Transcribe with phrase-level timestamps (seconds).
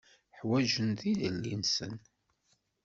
[0.39, 1.95] Ḥwaǧen tilelli-nsen.